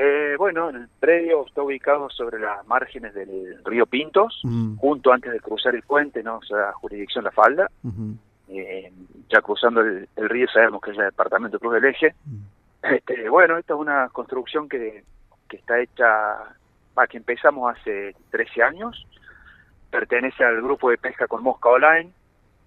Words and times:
Eh, 0.00 0.36
bueno, 0.38 0.68
el 0.70 0.86
predio 1.00 1.44
está 1.44 1.60
ubicado 1.60 2.08
sobre 2.10 2.38
las 2.38 2.64
márgenes 2.68 3.12
del 3.14 3.60
río 3.64 3.84
Pintos, 3.84 4.42
junto 4.76 5.12
antes 5.12 5.32
de 5.32 5.40
cruzar 5.40 5.74
el 5.74 5.82
puente, 5.82 6.22
¿no? 6.22 6.36
O 6.36 6.42
sea, 6.44 6.72
jurisdicción 6.74 7.24
La 7.24 7.32
Falda. 7.32 7.68
eh, 8.48 8.92
ya 9.28 9.42
cruzando 9.42 9.80
el, 9.80 10.08
río 10.14 10.46
sabemos 10.54 10.80
que 10.82 10.92
es 10.92 10.98
el 10.98 11.06
departamento 11.06 11.58
Cruz 11.58 11.74
del 11.74 11.86
Eje. 11.86 12.14
Este, 12.80 13.28
bueno, 13.28 13.58
esta 13.58 13.74
es 13.74 13.80
una 13.80 14.08
construcción 14.10 14.68
que, 14.68 15.02
que 15.48 15.56
está 15.56 15.80
hecha, 15.80 16.06
que 17.10 17.16
empezamos 17.16 17.76
hace 17.76 18.14
13 18.30 18.62
años, 18.62 19.04
pertenece 19.90 20.44
al 20.44 20.62
grupo 20.62 20.90
de 20.90 20.98
pesca 20.98 21.26
con 21.26 21.42
Mosca 21.42 21.70
Online. 21.70 22.12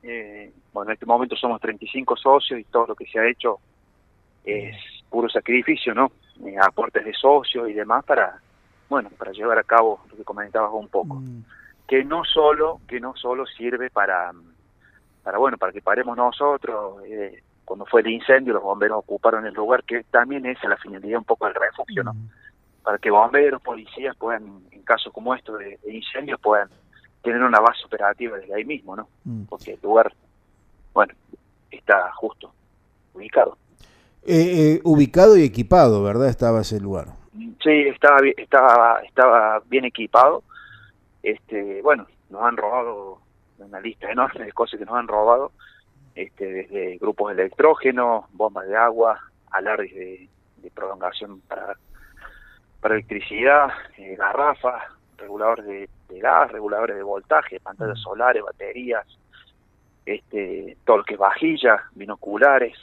Eh, 0.04 0.52
bueno, 0.74 0.92
en 0.92 0.96
este 0.96 1.06
momento 1.06 1.38
somos 1.38 1.62
35 1.62 2.18
socios 2.18 2.60
y 2.60 2.66
todo 2.66 2.88
lo 2.88 2.96
que 2.96 3.06
se 3.06 3.20
ha 3.20 3.30
hecho 3.30 3.60
es 4.44 4.76
puro 5.12 5.30
sacrificio, 5.30 5.94
¿no? 5.94 6.12
Eh, 6.44 6.56
aportes 6.60 7.06
de 7.06 7.14
socios 7.14 7.70
y 7.70 7.74
demás 7.74 8.04
para, 8.06 8.40
bueno, 8.90 9.10
para 9.18 9.32
llevar 9.32 9.60
a 9.60 9.64
cabo 9.64 10.00
lo 10.10 10.18
que 10.18 10.24
comentabas 10.24 10.72
un 10.74 10.88
poco. 10.88 11.16
Mm. 11.16 11.44
Que 11.88 12.04
no 12.04 12.24
solo, 12.24 12.80
que 12.88 13.00
no 13.00 13.16
solo 13.16 13.46
sirve 13.46 13.92
para, 13.92 14.32
para 15.22 15.38
bueno, 15.38 15.58
para 15.58 15.74
que 15.74 15.82
paremos 15.82 16.18
nosotros, 16.18 17.04
eh, 17.06 17.44
cuando 17.66 17.86
fue 17.86 18.02
el 18.02 18.08
incendio 18.08 18.54
los 18.54 18.64
bomberos 18.64 19.00
ocuparon 19.00 19.46
el 19.46 19.54
lugar, 19.54 19.84
que 19.84 20.04
también 20.06 20.46
es 20.46 20.58
la 20.64 20.78
finalidad 20.78 21.20
un 21.20 21.26
poco 21.26 21.46
del 21.46 21.56
refugio, 21.56 22.04
¿no? 22.04 22.14
Mm. 22.14 22.30
Para 22.82 22.98
que 22.98 23.12
bomberos, 23.12 23.62
policías 23.62 24.16
puedan, 24.16 24.64
en 24.72 24.82
casos 24.84 25.14
como 25.14 25.36
estos 25.36 25.60
de, 25.60 25.78
incendios, 25.88 26.40
puedan 26.40 26.70
tener 27.22 27.44
una 27.44 27.60
base 27.60 27.86
operativa 27.86 28.38
desde 28.38 28.56
ahí 28.56 28.66
mismo, 28.66 28.96
¿no? 28.96 29.08
Mm. 29.26 29.44
Porque 29.44 29.74
el 29.74 29.80
lugar, 29.84 30.12
bueno, 30.94 31.14
está 31.70 32.12
justo 32.14 32.52
ubicado. 33.14 33.58
Eh, 34.24 34.76
eh, 34.76 34.82
ubicado 34.84 35.36
y 35.36 35.44
equipado, 35.44 36.04
¿verdad? 36.04 36.30
Estaba 36.30 36.62
ese 36.62 36.80
lugar. 36.80 37.08
Sí, 37.64 37.72
estaba, 37.88 38.18
estaba, 38.38 39.00
estaba 39.02 39.62
bien 39.68 39.86
equipado. 39.86 40.44
Este, 41.24 41.82
bueno, 41.82 42.08
nos 42.30 42.44
han 42.44 42.58
robado 42.58 43.20
una 43.58 43.80
lista 43.80 44.12
enorme 44.12 44.46
de 44.46 44.52
cosas 44.52 44.80
que 44.80 44.86
nos 44.86 44.96
han 44.96 45.08
robado, 45.08 45.52
este, 46.16 46.46
desde 46.46 46.98
grupos 46.98 47.36
de 47.36 47.42
electrógeno, 47.42 48.28
bombas 48.34 48.68
de 48.68 48.76
agua, 48.76 49.20
alardes 49.52 49.94
de, 49.94 50.28
prolongación 50.76 51.42
para, 51.42 51.76
para 52.80 52.96
electricidad, 52.96 53.70
eh, 53.98 54.16
garrafas, 54.16 54.84
reguladores 55.18 55.66
de, 55.66 56.20
gas, 56.20 56.52
reguladores 56.52 56.96
de 56.96 57.04
voltaje, 57.04 57.60
pantallas 57.60 58.00
solares, 58.00 58.44
baterías, 58.44 59.06
este, 60.06 60.78
todo 60.86 60.98
lo 60.98 61.04
que 61.04 61.16
es 61.16 61.20
vajilla, 61.20 61.84
binoculares, 61.96 62.78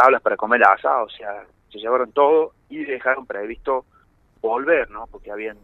tablas 0.00 0.22
para 0.22 0.36
comer 0.36 0.62
asado, 0.64 1.04
o 1.04 1.10
sea, 1.10 1.44
se 1.70 1.78
llevaron 1.78 2.12
todo 2.12 2.52
y 2.68 2.84
dejaron 2.84 3.26
previsto 3.26 3.84
volver, 4.40 4.90
¿no? 4.90 5.06
Porque 5.06 5.30
habían 5.30 5.58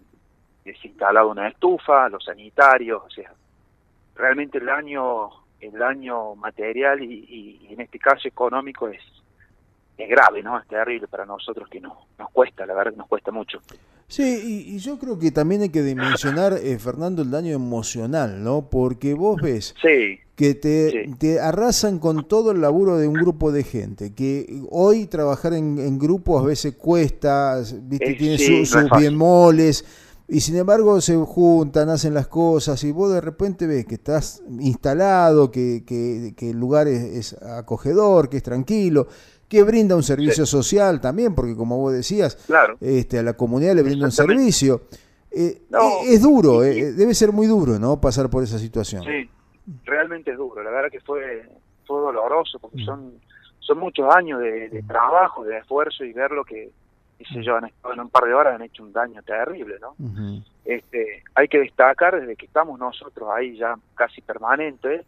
desinstalado 0.64 1.30
una 1.30 1.48
estufa, 1.48 2.08
los 2.08 2.24
sanitarios, 2.24 3.02
o 3.04 3.10
sea, 3.10 3.32
realmente 4.14 4.58
el 4.58 4.66
daño, 4.66 5.30
el 5.60 5.72
daño 5.72 6.34
material 6.34 7.02
y, 7.02 7.66
en 7.70 7.80
este 7.80 7.98
caso 7.98 8.28
económico 8.28 8.88
es, 8.88 9.00
es 9.96 10.08
grave, 10.08 10.42
¿no? 10.42 10.58
Es 10.58 10.66
terrible 10.66 11.08
para 11.08 11.24
nosotros 11.24 11.68
que 11.70 11.80
no, 11.80 12.06
nos 12.18 12.30
cuesta, 12.30 12.66
la 12.66 12.74
verdad 12.74 12.92
que 12.92 12.98
nos 12.98 13.08
cuesta 13.08 13.30
mucho. 13.30 13.60
Sí, 14.08 14.74
y, 14.74 14.78
yo 14.78 14.98
creo 14.98 15.18
que 15.18 15.30
también 15.30 15.62
hay 15.62 15.70
que 15.70 15.82
dimensionar, 15.82 16.52
eh, 16.54 16.78
Fernando, 16.78 17.22
el 17.22 17.30
daño 17.30 17.54
emocional, 17.54 18.42
¿no? 18.44 18.68
Porque 18.70 19.14
vos 19.14 19.40
ves 19.40 19.74
que 20.36 20.54
te, 20.54 21.10
te, 21.18 21.40
arrasan 21.40 21.98
con 21.98 22.28
todo 22.28 22.50
el 22.50 22.60
laburo 22.60 22.98
de 22.98 23.08
un 23.08 23.14
grupo 23.14 23.50
de 23.50 23.64
gente, 23.64 24.12
que 24.14 24.62
hoy 24.70 25.06
trabajar 25.06 25.54
en, 25.54 25.98
grupos 25.98 26.42
a 26.42 26.46
veces 26.46 26.74
cuesta, 26.76 27.62
¿viste? 27.82 28.10
Eh, 28.10 28.14
tiene 28.14 28.38
sus 28.38 28.76
bien 28.98 29.16
moles 29.16 29.84
y 30.28 30.40
sin 30.40 30.56
embargo 30.56 31.00
se 31.00 31.16
juntan, 31.16 31.88
hacen 31.88 32.12
las 32.12 32.26
cosas 32.26 32.82
y 32.84 32.90
vos 32.90 33.12
de 33.12 33.20
repente 33.20 33.66
ves 33.66 33.86
que 33.86 33.94
estás 33.94 34.42
instalado, 34.60 35.50
que, 35.50 35.84
que, 35.86 36.50
el 36.50 36.58
lugar 36.58 36.88
es, 36.88 37.34
acogedor, 37.42 38.28
que 38.28 38.38
es 38.38 38.42
tranquilo, 38.42 39.06
que 39.48 39.62
brinda 39.62 39.94
un 39.94 40.02
servicio 40.02 40.44
social 40.44 41.00
también, 41.00 41.34
porque 41.34 41.54
como 41.54 41.78
vos 41.78 41.92
decías, 41.92 42.36
claro. 42.46 42.76
este, 42.80 43.20
a 43.20 43.22
la 43.22 43.34
comunidad 43.34 43.74
le 43.76 43.82
brinda 43.82 44.06
un 44.06 44.12
servicio. 44.12 44.82
Eh, 45.30 45.62
eh, 45.70 45.88
es 46.08 46.22
duro, 46.22 46.64
eh, 46.64 46.92
debe 46.92 47.14
ser 47.14 47.30
muy 47.30 47.46
duro, 47.46 47.78
¿no? 47.78 48.00
Pasar 48.00 48.28
por 48.28 48.42
esa 48.42 48.58
situación. 48.58 49.04
Sí, 49.04 49.28
realmente 49.84 50.32
es 50.32 50.36
duro. 50.36 50.62
La 50.62 50.70
verdad 50.70 50.90
que 50.90 51.00
fue, 51.00 51.48
fue 51.86 52.00
doloroso, 52.00 52.58
porque 52.58 52.82
mm. 52.82 52.84
son, 52.84 53.20
son 53.60 53.78
muchos 53.78 54.14
años 54.14 54.40
de, 54.40 54.68
de 54.68 54.82
trabajo, 54.82 55.44
de 55.44 55.58
esfuerzo 55.58 56.04
y 56.04 56.12
ver 56.12 56.30
lo 56.30 56.44
que, 56.44 56.70
y 57.18 57.24
se 57.24 57.42
yo, 57.42 57.58
en 57.58 58.00
un 58.00 58.10
par 58.10 58.24
de 58.24 58.34
horas 58.34 58.54
han 58.54 58.62
hecho 58.62 58.82
un 58.82 58.92
daño 58.92 59.22
terrible, 59.22 59.76
¿no? 59.80 59.94
este, 60.64 61.22
hay 61.34 61.48
que 61.48 61.60
destacar 61.60 62.20
desde 62.20 62.36
que 62.36 62.46
estamos 62.46 62.78
nosotros 62.78 63.28
ahí 63.34 63.56
ya 63.56 63.76
casi 63.94 64.20
permanentes, 64.20 65.06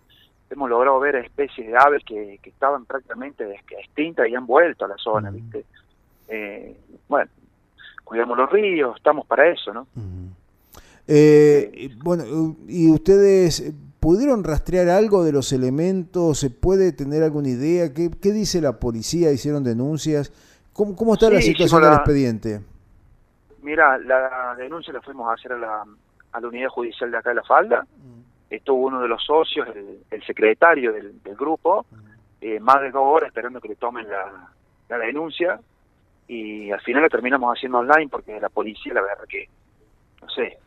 hemos 0.49 0.71
logrado 0.71 0.99
ver 1.01 1.17
especies 1.17 1.67
de 1.67 1.77
aves 1.77 2.03
que, 2.05 2.39
que 2.43 2.49
estaban 2.49 2.87
prácticamente 2.87 3.45
extintas 3.79 4.29
y 4.29 4.35
han 4.35 4.47
vuelto 4.47 4.87
a 4.87 4.89
la 4.89 4.97
zona, 4.97 5.31
¿viste? 5.31 5.67
Eh, 6.29 6.75
bueno, 7.09 7.31
cuidamos 8.05 8.39
los 8.39 8.51
ríos, 8.51 8.97
estamos 8.97 9.27
para 9.27 9.49
eso, 9.49 9.75
¿no? 9.75 9.87
Eh, 11.07 11.91
bueno, 12.03 12.25
¿y 12.67 12.91
ustedes 12.91 13.75
pudieron 14.01 14.45
rastrear 14.45 14.89
algo 14.89 15.25
de 15.25 15.33
los 15.33 15.53
elementos? 15.53 16.39
¿Se 16.39 16.51
puede 16.51 16.93
tener 16.93 17.23
alguna 17.23 17.49
idea? 17.49 17.93
¿Qué, 17.93 18.11
qué 18.11 18.33
dice 18.33 18.61
la 18.61 18.79
policía? 18.79 19.33
¿Hicieron 19.33 19.65
denuncias? 19.65 20.33
¿Cómo, 20.73 20.95
cómo 20.95 21.15
está 21.15 21.31
la 21.31 21.41
situación 21.41 21.83
del 21.83 21.93
expediente? 21.95 22.61
Mira, 23.63 23.99
la 23.99 24.55
denuncia 24.57 24.93
la 24.93 25.03
fuimos 25.03 25.29
a 25.29 25.35
hacer 25.35 25.53
a 25.53 25.59
la, 25.59 25.85
a 26.33 26.41
la 26.41 26.49
unidad 26.49 26.69
judicial 26.69 27.11
de 27.11 27.19
acá 27.19 27.31
de 27.31 27.37
La 27.37 27.43
Falda. 27.43 27.83
Mm. 27.83 28.55
Estuvo 28.55 28.87
uno 28.87 29.01
de 29.01 29.09
los 29.09 29.23
socios, 29.25 29.69
el, 30.11 30.23
secretario 30.25 30.93
del, 30.93 31.21
grupo, 31.37 31.85
mm. 31.91 31.97
eh, 32.41 32.61
más 32.61 32.81
de 32.81 32.91
dos 32.91 33.03
horas 33.05 33.29
esperando 33.29 33.61
que 33.61 33.69
le 33.69 33.77
tomen 33.77 34.07
la, 34.09 34.99
denuncia 34.99 35.61
y 36.27 36.71
al 36.71 36.81
final 36.81 37.03
la 37.03 37.09
terminamos 37.09 37.55
haciendo 37.55 37.79
online 37.79 38.09
porque 38.11 38.41
la 38.41 38.49
policía, 38.49 38.95
la 38.95 39.03
verdad 39.03 39.25
que, 39.29 39.49
no 40.23 40.29
sé, 40.31 40.59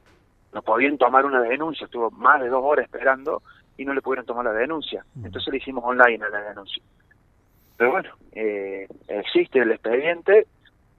no 0.53 0.61
podían 0.61 0.97
tomar 0.97 1.25
una 1.25 1.41
denuncia, 1.41 1.85
estuvo 1.85 2.11
más 2.11 2.41
de 2.41 2.49
dos 2.49 2.61
horas 2.63 2.85
esperando 2.85 3.41
y 3.77 3.85
no 3.85 3.93
le 3.93 4.01
pudieron 4.01 4.25
tomar 4.25 4.45
la 4.45 4.53
denuncia. 4.53 5.05
Mm. 5.15 5.25
Entonces 5.25 5.51
le 5.51 5.57
hicimos 5.57 5.83
online 5.85 6.23
a 6.25 6.29
la 6.29 6.41
denuncia. 6.41 6.83
Pero 7.77 7.91
bueno, 7.91 8.09
eh, 8.33 8.87
existe 9.07 9.59
el 9.59 9.71
expediente 9.71 10.47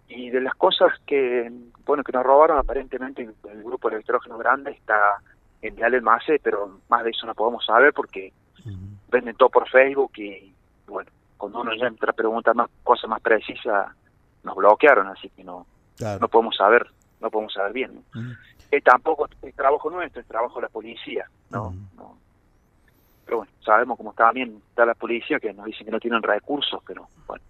y 0.09 0.31
de 0.31 0.41
las 0.41 0.55
cosas 0.55 0.93
que 1.07 1.51
bueno 1.87 2.03
que 2.05 2.12
nos 2.12 2.25
robaron 2.25 2.59
aparentemente 2.59 3.23
el 3.23 3.62
grupo 3.62 3.89
de 3.89 3.97
electrógeno 3.97 4.37
grande 4.37 4.73
está 4.73 5.19
en 5.62 5.77
Vial 5.77 5.95
el 5.95 6.03
Mase, 6.03 6.41
pero 6.43 6.81
más 6.89 7.05
de 7.05 7.11
eso 7.11 7.27
no 7.27 7.35
podemos 7.35 7.65
saber 7.65 7.93
porque 7.93 8.33
venden 9.11 9.37
todo 9.37 9.49
por 9.49 9.69
Facebook 9.69 10.12
y 10.17 10.53
bueno, 10.87 11.11
cuando 11.37 11.61
uno 11.61 11.73
ya 11.75 11.87
entra 11.87 12.11
a 12.11 12.15
preguntar 12.15 12.55
más 12.55 12.69
cosas 12.83 13.09
más 13.09 13.21
precisas 13.21 13.95
nos 14.43 14.57
bloquearon, 14.57 15.07
así 15.09 15.29
que 15.31 15.45
no 15.45 15.67
no 16.21 16.29
podemos 16.29 16.57
saber, 16.57 16.87
no 17.22 17.31
podemos 17.31 17.55
saber 17.55 17.72
bien. 17.72 18.05
tampoco 18.84 19.28
es 19.43 19.55
trabajo 19.55 19.88
nuestro, 19.91 20.21
es 20.21 20.28
trabajo 20.28 20.56
de 20.56 20.62
la 20.62 20.69
policía, 20.69 21.27
no, 21.50 21.75
no 21.97 22.22
pero 23.25 23.38
bueno, 23.38 23.53
sabemos 23.65 23.97
cómo 23.97 24.10
está 24.10 24.31
bien 24.33 24.60
está 24.69 24.84
la 24.84 24.94
policía, 24.94 25.38
que 25.41 25.53
nos 25.53 25.65
dicen 25.65 25.87
que 25.87 25.91
no 25.91 26.00
tienen 26.00 26.22
recursos, 26.22 26.82
pero 26.87 27.09
bueno, 27.27 27.43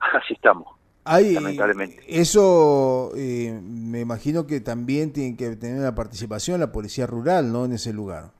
así 0.00 0.34
estamos. 0.34 0.68
lamentablemente. 1.04 2.02
Eso 2.08 3.10
eh, 3.16 3.60
me 3.62 4.00
imagino 4.00 4.46
que 4.46 4.60
también 4.60 5.12
tiene 5.12 5.36
que 5.36 5.56
tener 5.56 5.80
una 5.80 5.94
participación 5.94 6.60
la 6.60 6.72
policía 6.72 7.06
rural, 7.06 7.52
¿no? 7.52 7.64
En 7.64 7.72
ese 7.72 7.92
lugar. 7.92 8.30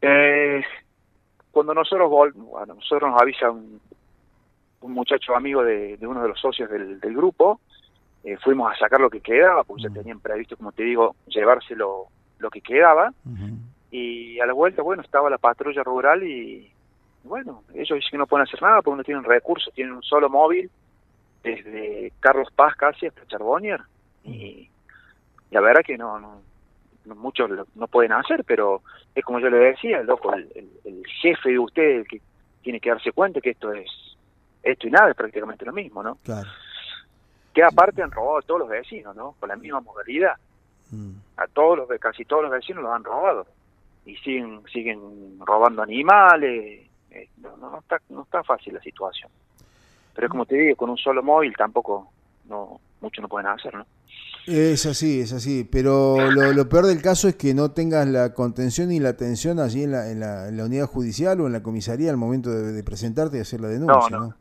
Eh, 0.00 0.62
cuando 1.50 1.74
nosotros, 1.74 2.10
bueno, 2.10 2.74
nosotros 2.74 3.10
nos 3.10 3.20
avisa 3.20 3.50
un, 3.50 3.80
muchacho 4.82 5.34
amigo 5.34 5.64
de, 5.64 5.98
uno 6.02 6.22
de 6.22 6.28
los 6.28 6.38
socios 6.38 6.70
del, 6.70 7.00
grupo, 7.16 7.58
eh, 8.24 8.36
fuimos 8.38 8.72
a 8.72 8.78
sacar 8.78 9.00
lo 9.00 9.10
que 9.10 9.20
quedaba, 9.20 9.64
porque 9.64 9.84
ya 9.84 9.90
tenían 9.90 10.20
previsto, 10.20 10.56
como 10.56 10.72
te 10.72 10.82
digo, 10.82 11.14
llevárselo 11.26 12.06
lo 12.38 12.50
que 12.50 12.60
quedaba. 12.60 13.12
Y 13.90 14.40
a 14.40 14.46
la 14.46 14.52
vuelta, 14.52 14.82
bueno, 14.82 15.02
estaba 15.02 15.30
la 15.30 15.38
patrulla 15.38 15.82
rural 15.84 16.22
y, 16.24 16.72
bueno, 17.22 17.62
ellos 17.74 17.96
dicen 17.96 18.10
que 18.12 18.18
no 18.18 18.26
pueden 18.26 18.46
hacer 18.46 18.60
nada 18.62 18.82
porque 18.82 18.96
no 18.98 19.04
tienen 19.04 19.24
recursos, 19.24 19.72
tienen 19.74 19.94
un 19.94 20.02
solo 20.02 20.28
móvil 20.28 20.70
desde 21.42 22.12
Carlos 22.20 22.48
Paz 22.56 22.74
casi 22.74 23.06
hasta 23.06 23.26
Charbonnier 23.26 23.80
y 24.24 24.68
la 25.50 25.60
verdad 25.60 25.82
que 25.86 25.98
no, 25.98 26.18
no, 26.18 26.40
muchos 27.14 27.50
no 27.74 27.86
pueden 27.86 28.12
hacer, 28.12 28.44
pero 28.44 28.82
es 29.14 29.22
como 29.24 29.38
yo 29.38 29.50
le 29.50 29.58
decía, 29.58 30.00
el 30.00 30.06
loco, 30.06 30.32
el, 30.34 31.04
jefe 31.20 31.50
de 31.50 31.58
usted 31.58 32.06
que 32.08 32.20
tiene 32.62 32.80
que 32.80 32.90
darse 32.90 33.12
cuenta 33.12 33.40
que 33.40 33.50
esto 33.50 33.72
es 33.72 33.86
esto 34.62 34.88
y 34.88 34.90
nada 34.90 35.10
es 35.10 35.16
prácticamente 35.16 35.64
lo 35.66 35.72
mismo, 35.72 36.02
¿no? 36.02 36.16
Claro. 36.24 36.48
Que 37.54 37.62
aparte 37.62 38.02
han 38.02 38.10
robado 38.10 38.38
a 38.38 38.42
todos 38.42 38.60
los 38.60 38.68
vecinos, 38.68 39.14
¿no? 39.14 39.34
Con 39.38 39.48
la 39.48 39.56
misma 39.56 39.80
modalidad. 39.80 40.34
Mm. 40.90 41.12
A 41.36 41.46
todos 41.46 41.78
los 41.78 41.88
casi 42.00 42.24
todos 42.24 42.42
los 42.42 42.52
vecinos 42.52 42.82
los 42.82 42.92
han 42.92 43.04
robado 43.04 43.46
y 44.04 44.16
siguen 44.16 44.62
siguen 44.70 45.38
robando 45.40 45.82
animales 45.82 46.86
eh, 47.10 47.28
no, 47.38 47.56
no, 47.56 47.78
está 47.78 47.98
no 48.10 48.22
está 48.22 48.44
fácil 48.44 48.74
la 48.74 48.80
situación 48.82 49.30
pero 50.14 50.28
como 50.28 50.44
te 50.44 50.56
digo 50.56 50.76
con 50.76 50.90
un 50.90 50.98
solo 50.98 51.22
móvil 51.22 51.54
tampoco 51.56 52.10
no 52.44 52.80
mucho 53.04 53.22
no 53.22 53.28
pueden 53.28 53.46
hacer, 53.48 53.74
¿no? 53.74 53.86
Es 54.46 54.84
así, 54.84 55.20
es 55.20 55.32
así, 55.32 55.66
pero 55.70 56.16
lo, 56.30 56.68
peor 56.68 56.84
del 56.84 57.00
caso 57.00 57.28
es 57.28 57.36
que 57.36 57.54
no 57.54 57.70
tengas 57.70 58.06
la 58.06 58.34
contención 58.34 58.92
y 58.92 59.00
la 59.00 59.10
atención 59.10 59.58
allí 59.58 59.84
en 59.84 59.92
la, 59.92 60.10
en 60.10 60.20
la, 60.20 60.48
en 60.48 60.58
la 60.58 60.64
unidad 60.66 60.86
judicial 60.86 61.40
o 61.40 61.46
en 61.46 61.54
la 61.54 61.62
comisaría 61.62 62.10
al 62.10 62.18
momento 62.18 62.50
de, 62.50 62.82
presentarte 62.82 63.38
y 63.38 63.40
hacer 63.40 63.60
la 63.62 63.68
denuncia, 63.68 64.10
¿no? 64.10 64.34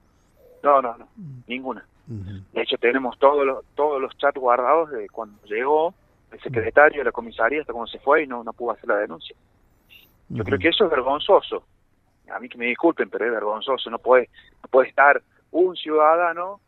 No, 0.62 0.82
no, 0.82 0.82
no, 0.82 0.98
no, 0.98 1.08
ninguna. 1.48 1.86
De 2.06 2.62
hecho, 2.62 2.78
tenemos 2.78 3.18
todos 3.18 3.46
los, 3.46 3.64
todos 3.76 4.02
los 4.02 4.16
chats 4.18 4.38
guardados 4.38 4.90
de 4.92 5.08
cuando 5.10 5.42
llegó 5.46 5.94
el 6.32 6.40
secretario 6.42 7.00
de 7.00 7.06
la 7.06 7.12
comisaría 7.12 7.62
hasta 7.62 7.74
cuando 7.74 7.92
se 7.92 8.00
fue 8.00 8.24
y 8.24 8.28
no, 8.28 8.44
no 8.44 8.54
pudo 8.54 8.72
hacer 8.72 8.90
la 8.90 8.98
denuncia. 8.98 9.36
Yo 10.30 10.44
creo 10.44 10.60
que 10.60 10.70
eso 10.70 10.86
es 10.86 10.90
vergonzoso. 10.90 11.64
A 12.34 12.40
mí 12.40 12.50
que 12.50 12.58
me 12.58 12.66
disculpen, 12.66 13.10
pero 13.10 13.26
es 13.26 13.32
vergonzoso. 13.32 13.90
No 13.90 14.00
puede, 14.00 14.30
no 14.62 14.70
puede 14.70 14.90
estar 14.90 15.22
un 15.52 15.76
ciudadano 15.76 16.60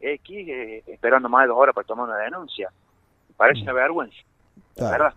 X 0.00 0.48
eh, 0.48 0.82
esperando 0.86 1.28
más 1.28 1.44
de 1.44 1.48
dos 1.48 1.58
horas 1.58 1.74
para 1.74 1.86
tomar 1.86 2.08
una 2.08 2.18
denuncia. 2.18 2.70
Me 3.28 3.34
parece 3.36 3.62
una 3.62 3.72
vergüenza. 3.72 4.16
¿Verdad? 4.76 5.14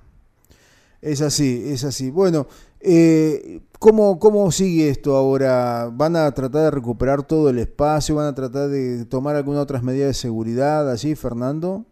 Es 1.02 1.22
así, 1.22 1.72
es 1.72 1.84
así. 1.84 2.12
Bueno, 2.12 2.48
eh, 2.86 3.62
¿cómo, 3.80 4.20
¿cómo 4.20 4.52
sigue 4.52 4.90
esto 4.90 5.16
ahora? 5.16 5.90
¿Van 5.92 6.16
a 6.16 6.32
tratar 6.32 6.62
de 6.62 6.72
recuperar 6.72 7.24
todo 7.24 7.50
el 7.50 7.60
espacio? 7.60 8.16
¿Van 8.16 8.28
a 8.28 8.36
tratar 8.36 8.70
de 8.70 9.06
tomar 9.06 9.36
alguna 9.36 9.62
otras 9.62 9.84
medidas 9.84 10.08
de 10.10 10.14
seguridad 10.14 10.90
así, 10.90 11.16
Fernando? 11.16 11.84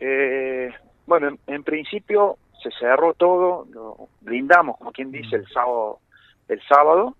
Eh, 0.00 0.70
bueno, 1.06 1.36
en, 1.46 1.62
principio 1.64 2.36
se 2.62 2.70
cerró 2.78 3.14
todo, 3.14 3.66
lo 3.72 4.08
blindamos, 4.20 4.76
como 4.78 4.92
quien 4.92 5.10
dice, 5.10 5.36
el 5.36 5.46
sábado. 5.48 6.00
El 6.48 6.60
sábado 6.62 7.14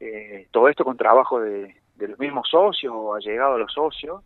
eh, 0.00 0.46
todo 0.50 0.68
esto 0.68 0.82
con 0.82 0.96
trabajo 0.96 1.40
de, 1.40 1.76
de 1.96 2.08
los 2.08 2.18
mismos 2.18 2.48
socios 2.50 2.92
o 2.96 3.18
llegado 3.18 3.54
a 3.54 3.58
los 3.58 3.72
socios 3.72 4.22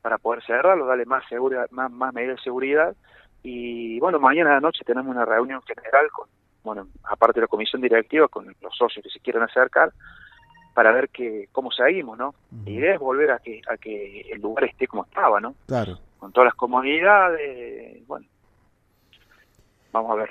para 0.00 0.16
poder 0.16 0.42
cerrarlo, 0.44 0.86
darle 0.86 1.04
más, 1.04 1.22
seguridad, 1.28 1.66
más, 1.70 1.90
más 1.90 2.14
medidas 2.14 2.36
de 2.36 2.42
seguridad. 2.42 2.96
Y 3.42 4.00
bueno, 4.00 4.18
mañana 4.18 4.50
de 4.50 4.56
la 4.56 4.60
noche 4.60 4.84
tenemos 4.84 5.14
una 5.14 5.24
reunión 5.24 5.60
general 5.62 6.06
con, 6.10 6.28
bueno, 6.68 6.88
aparte 7.04 7.40
de 7.40 7.44
la 7.44 7.48
comisión 7.48 7.80
directiva, 7.80 8.28
con 8.28 8.46
los 8.46 8.76
socios 8.76 9.02
que 9.02 9.10
se 9.10 9.20
quieran 9.20 9.42
acercar, 9.42 9.92
para 10.74 10.92
ver 10.92 11.08
que, 11.08 11.48
cómo 11.50 11.72
seguimos, 11.72 12.18
¿no? 12.18 12.34
La 12.64 12.70
idea 12.70 12.94
es 12.94 13.00
volver 13.00 13.30
a 13.30 13.38
que, 13.38 13.62
a 13.68 13.76
que 13.78 14.20
el 14.30 14.40
lugar 14.40 14.64
esté 14.64 14.86
como 14.86 15.04
estaba, 15.04 15.40
¿no? 15.40 15.54
Claro. 15.66 15.98
Con 16.18 16.30
todas 16.30 16.48
las 16.48 16.54
comodidades, 16.54 18.06
bueno, 18.06 18.26
vamos 19.92 20.12
a 20.12 20.14
ver. 20.16 20.30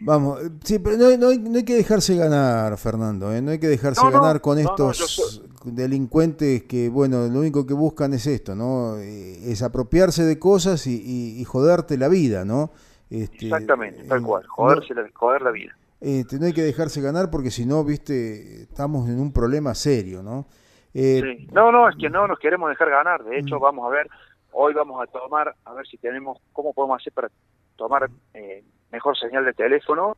Vamos, 0.00 0.40
sí, 0.62 0.78
pero 0.78 0.96
no, 0.96 1.16
no, 1.16 1.28
hay, 1.28 1.38
no 1.38 1.56
hay 1.56 1.64
que 1.64 1.74
dejarse 1.74 2.16
ganar, 2.16 2.76
Fernando, 2.76 3.32
¿eh? 3.32 3.40
no 3.40 3.52
hay 3.52 3.58
que 3.58 3.68
dejarse 3.68 4.02
ganar 4.10 4.40
con 4.40 4.58
estos 4.58 5.42
delincuentes 5.64 6.64
que, 6.64 6.88
bueno, 6.88 7.28
lo 7.28 7.38
único 7.38 7.66
que 7.66 7.74
buscan 7.74 8.12
es 8.12 8.26
esto, 8.26 8.54
¿no? 8.54 8.98
Eh, 8.98 9.50
es 9.50 9.62
apropiarse 9.62 10.24
de 10.24 10.38
cosas 10.38 10.86
y, 10.86 11.40
y, 11.40 11.44
joderte 11.44 11.96
la 11.96 12.08
vida, 12.08 12.44
¿no? 12.44 12.72
Este, 13.12 13.44
Exactamente, 13.44 14.04
tal 14.04 14.22
cual, 14.22 14.46
joderse 14.46 14.94
la, 14.94 15.06
joder 15.12 15.42
la 15.42 15.50
vida. 15.50 15.76
Este, 16.00 16.38
no 16.38 16.46
hay 16.46 16.54
que 16.54 16.62
dejarse 16.62 17.02
ganar 17.02 17.30
porque 17.30 17.50
si 17.50 17.66
no, 17.66 17.84
viste, 17.84 18.62
estamos 18.62 19.06
en 19.06 19.20
un 19.20 19.34
problema 19.34 19.74
serio, 19.74 20.22
¿no? 20.22 20.46
Eh, 20.94 21.46
No, 21.52 21.70
no, 21.70 21.90
es 21.90 21.96
que 21.96 22.08
no 22.08 22.26
nos 22.26 22.38
queremos 22.38 22.70
dejar 22.70 22.88
ganar. 22.88 23.22
De 23.22 23.38
hecho, 23.38 23.58
mm. 23.58 23.60
vamos 23.60 23.86
a 23.86 23.90
ver, 23.90 24.08
hoy 24.52 24.72
vamos 24.72 25.02
a 25.02 25.06
tomar, 25.08 25.54
a 25.62 25.72
ver 25.74 25.86
si 25.86 25.98
tenemos, 25.98 26.38
cómo 26.54 26.72
podemos 26.72 27.02
hacer 27.02 27.12
para 27.12 27.28
tomar 27.76 28.08
eh, 28.32 28.64
mejor 28.90 29.18
señal 29.18 29.44
de 29.44 29.52
teléfono, 29.52 30.16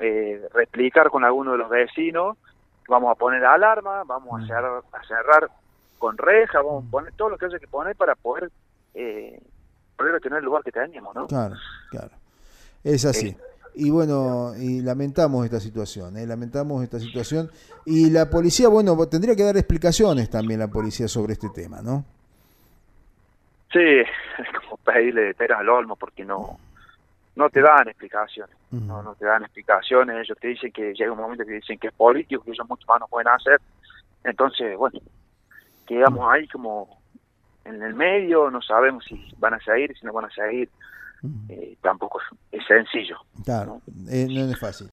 eh, 0.00 0.42
replicar 0.52 1.10
con 1.10 1.24
alguno 1.24 1.52
de 1.52 1.58
los 1.58 1.70
vecinos, 1.70 2.36
vamos 2.88 3.12
a 3.12 3.14
poner 3.14 3.44
alarma, 3.44 4.02
vamos 4.04 4.42
a, 4.42 4.46
cerrar, 4.48 4.82
a 4.92 5.06
cerrar 5.06 5.48
con 5.98 6.18
reja, 6.18 6.60
vamos 6.60 6.86
a 6.88 6.90
poner 6.90 7.12
todo 7.12 7.28
lo 7.28 7.38
que 7.38 7.46
haya 7.46 7.60
que 7.60 7.68
poner 7.68 7.94
para 7.94 8.16
poder 8.16 8.50
eh, 9.96 10.02
poder 10.02 10.20
tener 10.20 10.38
el 10.38 10.44
lugar 10.44 10.62
que 10.62 10.72
teníamos, 10.72 11.14
¿no? 11.14 11.26
Claro, 11.26 11.56
claro. 11.90 12.10
Es 12.84 13.04
así. 13.04 13.28
Eh, 13.28 13.36
y 13.78 13.90
bueno, 13.90 14.54
y 14.56 14.80
lamentamos 14.80 15.44
esta 15.44 15.60
situación, 15.60 16.16
¿eh? 16.16 16.26
lamentamos 16.26 16.82
esta 16.82 16.98
situación. 16.98 17.50
Y 17.84 18.10
la 18.10 18.30
policía, 18.30 18.68
bueno, 18.68 18.96
tendría 19.06 19.36
que 19.36 19.42
dar 19.42 19.56
explicaciones 19.56 20.30
también 20.30 20.60
la 20.60 20.68
policía 20.68 21.08
sobre 21.08 21.34
este 21.34 21.50
tema, 21.50 21.82
¿no? 21.82 22.04
Sí, 23.70 23.80
es 23.80 24.60
como 24.60 24.78
pedirle 24.78 25.34
peras 25.34 25.60
al 25.60 25.68
olmo 25.68 25.96
porque 25.96 26.24
no, 26.24 26.58
no 27.34 27.50
te 27.50 27.60
dan 27.60 27.88
explicaciones, 27.88 28.56
no, 28.70 29.02
no 29.02 29.14
te 29.14 29.26
dan 29.26 29.42
explicaciones, 29.42 30.16
ellos 30.16 30.38
te 30.40 30.48
dicen 30.48 30.72
que 30.72 30.94
llega 30.94 31.12
un 31.12 31.18
momento 31.18 31.44
que 31.44 31.52
dicen 31.52 31.78
que 31.78 31.88
es 31.88 31.92
político, 31.92 32.42
que 32.42 32.52
ellos 32.52 32.66
mucho 32.66 32.86
más 32.86 33.00
no 33.00 33.08
pueden 33.08 33.28
hacer, 33.28 33.60
entonces, 34.24 34.76
bueno, 34.78 34.98
quedamos 35.86 36.26
ahí 36.32 36.48
como 36.48 36.98
en 37.68 37.82
el 37.82 37.94
medio, 37.94 38.50
no 38.50 38.62
sabemos 38.62 39.04
si 39.04 39.20
van 39.38 39.54
a 39.54 39.60
seguir, 39.60 39.96
si 39.98 40.06
no 40.06 40.12
van 40.12 40.26
a 40.26 40.30
seguir, 40.30 40.68
eh, 41.48 41.76
tampoco 41.82 42.20
es, 42.52 42.64
sencillo. 42.66 43.16
Claro, 43.44 43.80
¿no? 43.86 44.10
Eh, 44.10 44.26
no 44.30 44.50
es 44.50 44.58
fácil. 44.58 44.84